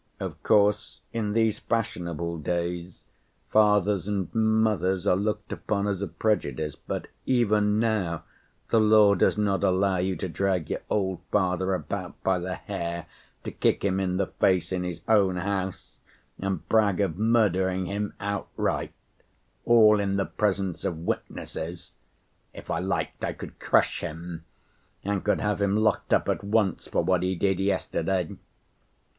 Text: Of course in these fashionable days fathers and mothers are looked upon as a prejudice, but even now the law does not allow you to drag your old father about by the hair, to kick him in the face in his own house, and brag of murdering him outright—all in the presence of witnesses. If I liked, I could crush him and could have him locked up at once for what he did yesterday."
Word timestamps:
Of 0.19 0.41
course 0.41 0.99
in 1.13 1.33
these 1.33 1.59
fashionable 1.59 2.39
days 2.39 3.03
fathers 3.51 4.07
and 4.07 4.33
mothers 4.33 5.05
are 5.05 5.15
looked 5.15 5.53
upon 5.53 5.87
as 5.87 6.01
a 6.01 6.07
prejudice, 6.07 6.75
but 6.75 7.07
even 7.27 7.77
now 7.77 8.23
the 8.69 8.79
law 8.79 9.13
does 9.13 9.37
not 9.37 9.63
allow 9.63 9.97
you 9.97 10.15
to 10.15 10.27
drag 10.27 10.71
your 10.71 10.81
old 10.89 11.19
father 11.31 11.75
about 11.75 12.19
by 12.23 12.39
the 12.39 12.55
hair, 12.55 13.05
to 13.43 13.51
kick 13.51 13.85
him 13.85 13.99
in 13.99 14.17
the 14.17 14.25
face 14.25 14.71
in 14.71 14.83
his 14.83 15.01
own 15.07 15.35
house, 15.35 15.99
and 16.39 16.67
brag 16.67 16.99
of 16.99 17.19
murdering 17.19 17.85
him 17.85 18.15
outright—all 18.19 19.99
in 19.99 20.15
the 20.17 20.25
presence 20.25 20.83
of 20.83 20.97
witnesses. 20.97 21.93
If 22.55 22.71
I 22.71 22.79
liked, 22.79 23.23
I 23.23 23.33
could 23.33 23.59
crush 23.59 23.99
him 23.99 24.45
and 25.03 25.23
could 25.23 25.41
have 25.41 25.61
him 25.61 25.75
locked 25.77 26.11
up 26.11 26.27
at 26.27 26.43
once 26.43 26.87
for 26.87 27.03
what 27.03 27.21
he 27.21 27.35
did 27.35 27.59
yesterday." 27.59 28.35